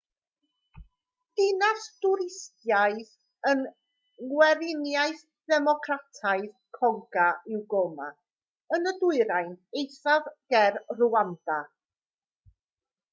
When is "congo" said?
6.79-7.29